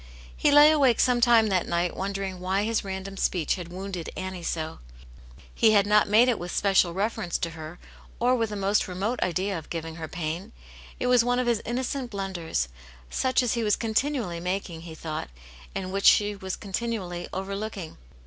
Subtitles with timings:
[0.35, 4.03] He lay awake some time that night, wondering why his random speech had >NOu\\.d^^ Kx\xC\^
[4.03, 4.79] ^<^.^^^ 172 Aunt yane*s Hero.
[5.57, 7.77] t had not made it with special reference to her,
[8.19, 10.53] or with the most remote idea of giving her pain;
[10.99, 12.67] it was one of his innocent blunders,
[13.11, 15.29] such as he was continually making, he thought,
[15.75, 17.97] and which she was continually overlooking.